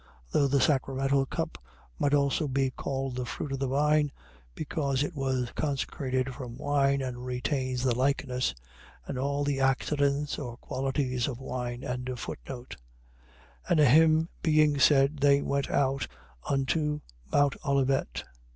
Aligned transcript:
Though 0.31 0.47
the 0.47 0.59
sacramental 0.59 1.27
cup 1.27 1.59
might 1.99 2.15
also 2.15 2.47
be 2.47 2.71
called 2.71 3.15
the 3.15 3.23
fruit 3.25 3.51
of 3.51 3.59
the 3.59 3.67
vine, 3.67 4.11
because 4.55 5.03
it 5.03 5.13
was 5.13 5.51
consecrated 5.51 6.33
from 6.33 6.57
wine, 6.57 7.03
and 7.03 7.23
retains 7.23 7.83
the 7.83 7.93
likeness, 7.93 8.55
and 9.05 9.19
all 9.19 9.43
the 9.43 9.59
accidents 9.59 10.39
or 10.39 10.57
qualities 10.57 11.27
of 11.27 11.37
wine. 11.39 11.81
26:30. 11.81 12.77
And 13.69 13.79
a 13.79 13.85
hymn 13.85 14.29
being 14.41 14.79
said, 14.79 15.17
they 15.17 15.43
went 15.43 15.69
out 15.69 16.07
unto 16.49 17.01
mount 17.31 17.55
Olivet. 17.63 18.23